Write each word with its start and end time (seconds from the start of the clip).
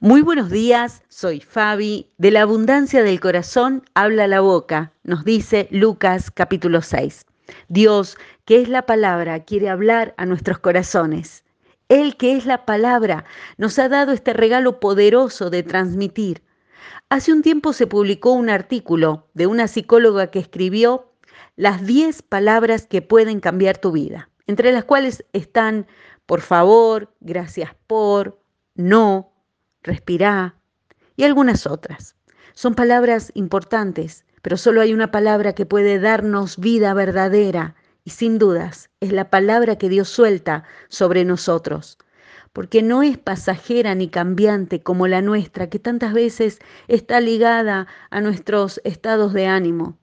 Muy 0.00 0.22
buenos 0.22 0.48
días, 0.48 1.02
soy 1.08 1.40
Fabi. 1.40 2.08
De 2.18 2.30
la 2.30 2.42
abundancia 2.42 3.02
del 3.02 3.18
corazón 3.18 3.82
habla 3.94 4.28
la 4.28 4.40
boca, 4.40 4.92
nos 5.02 5.24
dice 5.24 5.66
Lucas 5.72 6.30
capítulo 6.30 6.82
6. 6.82 7.26
Dios, 7.66 8.16
que 8.44 8.62
es 8.62 8.68
la 8.68 8.86
palabra, 8.86 9.42
quiere 9.42 9.68
hablar 9.68 10.14
a 10.16 10.24
nuestros 10.24 10.60
corazones. 10.60 11.42
Él, 11.88 12.16
que 12.16 12.36
es 12.36 12.46
la 12.46 12.64
palabra, 12.64 13.24
nos 13.56 13.76
ha 13.80 13.88
dado 13.88 14.12
este 14.12 14.32
regalo 14.32 14.78
poderoso 14.78 15.50
de 15.50 15.64
transmitir. 15.64 16.44
Hace 17.08 17.32
un 17.32 17.42
tiempo 17.42 17.72
se 17.72 17.88
publicó 17.88 18.30
un 18.34 18.50
artículo 18.50 19.26
de 19.34 19.48
una 19.48 19.66
psicóloga 19.66 20.28
que 20.28 20.38
escribió 20.38 21.12
las 21.56 21.84
10 21.84 22.22
palabras 22.22 22.86
que 22.86 23.02
pueden 23.02 23.40
cambiar 23.40 23.78
tu 23.78 23.90
vida, 23.90 24.30
entre 24.46 24.70
las 24.70 24.84
cuales 24.84 25.24
están 25.32 25.88
por 26.24 26.40
favor, 26.40 27.12
gracias 27.18 27.74
por, 27.88 28.40
no, 28.76 29.32
respirá 29.88 30.54
y 31.16 31.24
algunas 31.24 31.66
otras. 31.66 32.14
Son 32.54 32.74
palabras 32.74 33.32
importantes, 33.34 34.24
pero 34.42 34.56
solo 34.56 34.80
hay 34.80 34.94
una 34.94 35.10
palabra 35.10 35.54
que 35.54 35.66
puede 35.66 35.98
darnos 35.98 36.58
vida 36.58 36.94
verdadera 36.94 37.74
y 38.04 38.10
sin 38.10 38.38
dudas 38.38 38.88
es 39.00 39.12
la 39.12 39.28
palabra 39.28 39.76
que 39.76 39.88
Dios 39.88 40.08
suelta 40.08 40.64
sobre 40.88 41.24
nosotros, 41.24 41.98
porque 42.52 42.82
no 42.82 43.02
es 43.02 43.18
pasajera 43.18 43.94
ni 43.94 44.08
cambiante 44.08 44.80
como 44.80 45.06
la 45.06 45.20
nuestra, 45.20 45.68
que 45.68 45.78
tantas 45.78 46.14
veces 46.14 46.58
está 46.86 47.20
ligada 47.20 47.86
a 48.10 48.20
nuestros 48.20 48.80
estados 48.84 49.32
de 49.32 49.46
ánimo. 49.46 49.98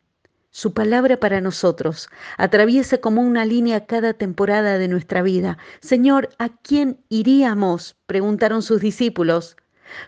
Su 0.52 0.74
palabra 0.74 1.20
para 1.20 1.42
nosotros 1.42 2.08
atraviesa 2.38 3.00
como 3.00 3.22
una 3.22 3.44
línea 3.44 3.86
cada 3.86 4.14
temporada 4.14 4.78
de 4.78 4.88
nuestra 4.88 5.22
vida. 5.22 5.58
Señor, 5.82 6.30
¿a 6.38 6.50
quién 6.50 7.04
iríamos? 7.10 7.98
preguntaron 8.06 8.62
sus 8.62 8.80
discípulos. 8.80 9.58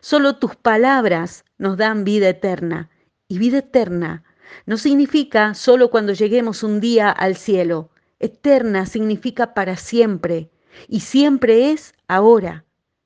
Solo 0.01 0.37
tus 0.37 0.55
palabras 0.55 1.45
nos 1.57 1.77
dan 1.77 2.03
vida 2.03 2.29
eterna. 2.29 2.89
Y 3.27 3.39
vida 3.39 3.59
eterna 3.59 4.23
no 4.65 4.77
significa 4.77 5.53
solo 5.53 5.89
cuando 5.89 6.13
lleguemos 6.13 6.63
un 6.63 6.79
día 6.79 7.09
al 7.09 7.35
cielo. 7.35 7.89
Eterna 8.19 8.85
significa 8.85 9.53
para 9.53 9.75
siempre. 9.75 10.49
Y 10.87 11.01
siempre 11.01 11.71
es 11.71 11.93
ahora, 12.07 12.65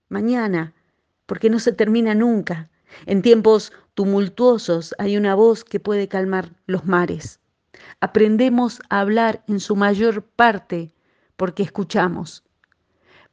mañana, 0.09 0.73
porque 1.25 1.49
no 1.49 1.59
se 1.59 1.71
termina 1.71 2.13
nunca. 2.13 2.69
En 3.05 3.21
tiempos 3.21 3.71
tumultuosos 3.93 4.93
hay 4.97 5.17
una 5.17 5.35
voz 5.35 5.63
que 5.63 5.79
puede 5.79 6.07
calmar 6.07 6.51
los 6.65 6.85
mares. 6.85 7.39
Aprendemos 7.99 8.81
a 8.89 8.99
hablar 8.99 9.43
en 9.47 9.59
su 9.59 9.75
mayor 9.75 10.23
parte 10.23 10.93
porque 11.35 11.63
escuchamos. 11.63 12.43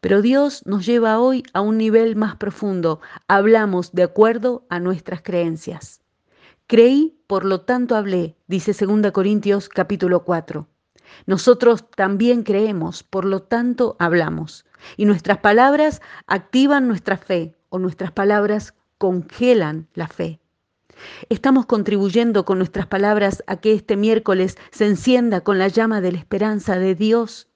Pero 0.00 0.22
Dios 0.22 0.64
nos 0.64 0.86
lleva 0.86 1.18
hoy 1.18 1.42
a 1.52 1.60
un 1.60 1.77
nivel 1.77 2.14
más 2.14 2.36
profundo. 2.36 3.00
Hablamos 3.27 3.92
de 3.92 4.05
acuerdo 4.05 4.64
a 4.68 4.78
nuestras 4.78 5.22
creencias. 5.22 6.00
Creí, 6.68 7.18
por 7.27 7.44
lo 7.44 7.62
tanto 7.62 7.96
hablé, 7.96 8.36
dice 8.46 8.72
2 8.72 9.10
Corintios 9.10 9.68
capítulo 9.68 10.24
4. 10.24 10.68
Nosotros 11.27 11.90
también 11.90 12.42
creemos, 12.42 13.02
por 13.02 13.24
lo 13.24 13.42
tanto 13.42 13.96
hablamos. 13.98 14.66
Y 14.96 15.05
nuestras 15.05 15.38
palabras 15.38 16.00
activan 16.27 16.86
nuestra 16.86 17.16
fe 17.16 17.56
o 17.68 17.78
nuestras 17.78 18.12
palabras 18.12 18.74
congelan 18.98 19.88
la 19.94 20.06
fe. 20.06 20.40
Estamos 21.28 21.66
contribuyendo 21.66 22.44
con 22.44 22.58
nuestras 22.58 22.86
palabras 22.86 23.42
a 23.46 23.56
que 23.56 23.72
este 23.72 23.96
miércoles 23.96 24.56
se 24.70 24.86
encienda 24.86 25.40
con 25.40 25.58
la 25.58 25.68
llama 25.68 26.00
de 26.00 26.12
la 26.12 26.18
esperanza 26.18 26.78
de 26.78 26.94
Dios 26.94 27.47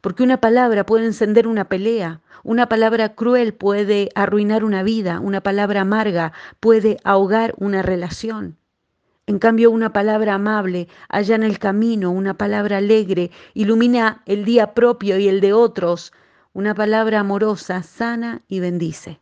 porque 0.00 0.22
una 0.22 0.40
palabra 0.40 0.86
puede 0.86 1.06
encender 1.06 1.46
una 1.46 1.68
pelea, 1.68 2.20
una 2.42 2.68
palabra 2.68 3.14
cruel 3.14 3.54
puede 3.54 4.10
arruinar 4.14 4.64
una 4.64 4.82
vida, 4.82 5.20
una 5.20 5.40
palabra 5.40 5.82
amarga 5.82 6.32
puede 6.60 6.98
ahogar 7.04 7.54
una 7.58 7.82
relación. 7.82 8.56
En 9.26 9.40
cambio, 9.40 9.72
una 9.72 9.92
palabra 9.92 10.34
amable 10.34 10.86
allana 11.08 11.46
el 11.46 11.58
camino, 11.58 12.12
una 12.12 12.34
palabra 12.34 12.76
alegre 12.76 13.32
ilumina 13.54 14.22
el 14.26 14.44
día 14.44 14.72
propio 14.74 15.18
y 15.18 15.28
el 15.28 15.40
de 15.40 15.52
otros, 15.52 16.12
una 16.52 16.74
palabra 16.74 17.20
amorosa 17.20 17.82
sana 17.82 18.42
y 18.46 18.60
bendice. 18.60 19.18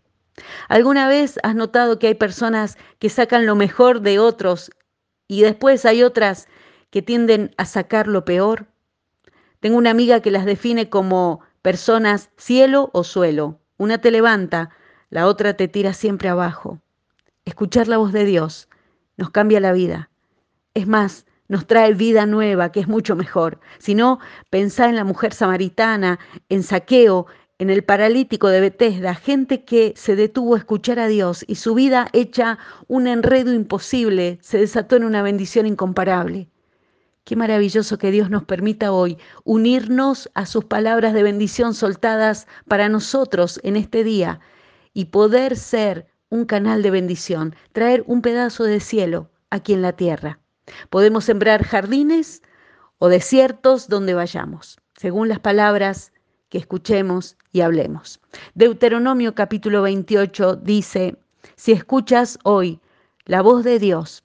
¿Alguna 0.69 1.09
vez 1.09 1.39
has 1.43 1.55
notado 1.55 1.99
que 1.99 2.09
hay 2.09 2.15
personas 2.15 2.77
que 2.99 3.09
sacan 3.09 3.47
lo 3.47 3.55
mejor 3.55 4.03
de 4.03 4.19
otros 4.19 4.71
y 5.27 5.41
después 5.41 5.87
hay 5.87 6.03
otras 6.03 6.49
que 6.91 7.01
tienden 7.01 7.55
a 7.57 7.65
sacar 7.65 8.07
lo 8.07 8.25
peor? 8.25 8.67
Tengo 9.65 9.79
una 9.79 9.93
amiga 9.93 10.21
que 10.21 10.31
las 10.31 10.45
define 10.45 10.91
como 10.91 11.41
personas 11.63 12.29
cielo 12.37 12.91
o 12.93 13.03
suelo. 13.03 13.63
Una 13.79 13.97
te 13.97 14.11
levanta, 14.11 14.69
la 15.09 15.27
otra 15.27 15.55
te 15.55 15.69
tira 15.69 15.95
siempre 15.95 16.29
abajo. 16.29 16.83
Escuchar 17.47 17.89
la 17.89 17.97
voz 17.97 18.13
de 18.13 18.27
Dios 18.27 18.69
nos 19.17 19.31
cambia 19.31 19.61
la 19.61 19.73
vida. 19.73 20.11
Es 20.75 20.87
más, 20.87 21.25
nos 21.49 21.67
trae 21.67 21.95
vida 21.95 22.27
nueva, 22.27 22.73
que 22.73 22.81
es 22.81 22.89
mucho 22.89 23.17
mejor. 23.17 23.59
Si 23.79 23.95
no, 23.95 24.19
pensá 24.51 24.87
en 24.91 24.97
la 24.97 25.05
mujer 25.05 25.33
samaritana, 25.33 26.19
en 26.51 26.63
saqueo, 26.63 27.25
en 27.57 27.71
el 27.71 27.85
paralítico 27.85 28.49
de 28.49 28.61
Betesda, 28.61 29.15
gente 29.15 29.65
que 29.65 29.95
se 29.97 30.15
detuvo 30.15 30.57
a 30.57 30.59
escuchar 30.59 30.99
a 30.99 31.09
Dios 31.09 31.43
y 31.49 31.55
su 31.55 31.75
vida 31.75 32.09
hecha 32.13 32.59
un 32.87 33.07
enredo 33.07 33.51
imposible 33.55 34.39
se 34.43 34.59
desató 34.59 34.97
en 34.97 35.05
una 35.05 35.23
bendición 35.23 35.65
incomparable. 35.65 36.51
Qué 37.25 37.37
maravilloso 37.37 37.97
que 37.97 38.11
Dios 38.11 38.29
nos 38.29 38.45
permita 38.45 38.93
hoy 38.93 39.17
unirnos 39.45 40.31
a 40.35 40.45
sus 40.45 40.67
palabras 40.67 41.15
de 41.15 41.23
bendición 41.23 41.73
soltadas 41.73 42.47
para 42.69 42.91
nosotros 42.91 43.61
en 43.63 43.77
este 43.77 44.05
día 44.05 44.41
y 44.93 45.07
poder 45.07 45.57
ser 45.57 46.07
un 46.29 46.45
canal 46.45 46.83
de 46.83 46.91
bendición, 46.91 47.57
traer 47.73 48.05
un 48.07 48.21
pedazo 48.21 48.65
de 48.65 48.79
cielo 48.79 49.31
aquí 49.49 49.73
en 49.73 49.81
la 49.81 49.95
tierra. 49.95 50.39
Podemos 50.91 51.25
sembrar 51.25 51.65
jardines 51.65 52.43
o 52.99 53.09
desiertos 53.09 53.89
donde 53.89 54.13
vayamos, 54.13 54.79
según 54.95 55.31
las 55.31 55.41
palabras 55.41 56.13
que 56.51 56.59
escuchemos 56.59 57.39
y 57.53 57.63
hablemos. 57.63 58.21
Deuteronomio 58.55 59.35
capítulo 59.35 59.81
28 59.81 60.57
dice, 60.57 61.17
si 61.57 61.73
escuchas 61.73 62.39
hoy 62.43 62.81
la 63.25 63.41
voz 63.41 63.65
de 63.65 63.79
Dios 63.79 64.24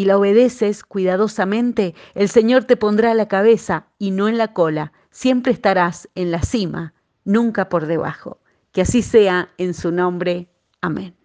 y 0.00 0.06
la 0.06 0.16
obedeces 0.16 0.82
cuidadosamente, 0.82 1.94
el 2.14 2.30
Señor 2.30 2.64
te 2.64 2.78
pondrá 2.78 3.12
la 3.12 3.28
cabeza 3.28 3.88
y 3.98 4.12
no 4.12 4.28
en 4.28 4.38
la 4.38 4.54
cola. 4.54 4.94
Siempre 5.10 5.52
estarás 5.52 6.08
en 6.14 6.30
la 6.30 6.40
cima, 6.40 6.94
nunca 7.26 7.68
por 7.68 7.84
debajo. 7.84 8.40
Que 8.72 8.80
así 8.80 9.02
sea 9.02 9.50
en 9.58 9.74
su 9.74 9.92
nombre. 9.92 10.48
Amén. 10.80 11.19